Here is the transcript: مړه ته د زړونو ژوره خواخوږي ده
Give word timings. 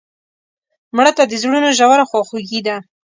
مړه 0.95 1.11
ته 1.17 1.23
د 1.27 1.33
زړونو 1.41 1.69
ژوره 1.77 2.05
خواخوږي 2.09 2.59
ده 2.67 2.75